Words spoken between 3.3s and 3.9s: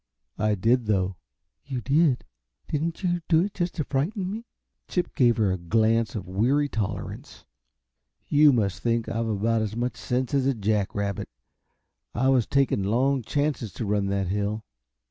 it just to